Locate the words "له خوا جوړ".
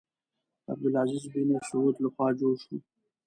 2.03-2.53